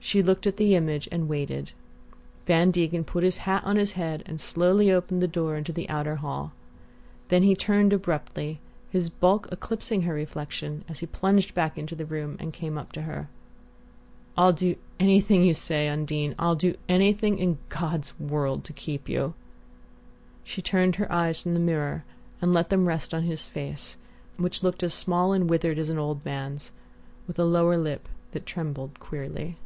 [0.00, 1.72] She looked at the image and waited.
[2.46, 5.86] Van Degen put his hat on his head and slowly opened the door into the
[5.90, 6.52] outer hall.
[7.28, 8.58] Then he turned abruptly,
[8.88, 12.90] his bulk eclipsing her reflection as he plunged back into the room and came up
[12.92, 13.28] to her.
[14.34, 15.88] "I'll do anything you say.
[15.88, 19.34] Undine; I'll do anything in God's world to keep you!"
[20.42, 22.04] She turned her eyes from the mirror
[22.40, 23.98] and let them rest on his face,
[24.38, 26.72] which looked as small and withered as an old man's,
[27.26, 29.58] with a lower lip that trembled queerly....